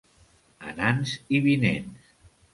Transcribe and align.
Anants 0.71 1.13
i 1.37 1.43
vinents. 1.51 2.11